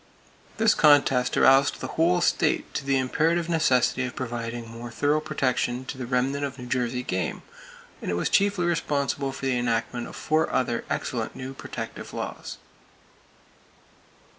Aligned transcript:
This 0.57 0.73
contest 0.73 1.37
aroused 1.37 1.79
the 1.79 1.89
whole 1.89 2.21
state 2.21 2.73
to 2.73 2.83
the 2.83 2.97
imperative 2.97 3.47
necessity 3.47 4.03
of 4.03 4.15
providing 4.15 4.67
more 4.67 4.89
thorough 4.89 5.19
protection 5.19 5.85
for 5.85 5.95
the 5.99 6.07
remnant 6.07 6.43
of 6.43 6.57
New 6.57 6.65
Jersey 6.65 7.03
game, 7.03 7.43
and 8.01 8.09
it 8.09 8.15
was 8.15 8.27
chiefly 8.27 8.65
responsible 8.65 9.31
for 9.31 9.45
the 9.45 9.59
enactment 9.59 10.07
of 10.07 10.15
four 10.15 10.51
other 10.51 10.85
excellent 10.89 11.35
new 11.35 11.53
protective 11.53 12.15
laws. 12.15 12.57